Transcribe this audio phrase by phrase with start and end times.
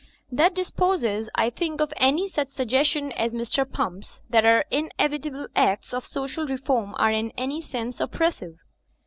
[0.31, 3.71] That disposes, I think, of any such suggestion as Mr.
[3.71, 8.57] Pump's, that our inevitable acts of social reform are in any sense oppressive.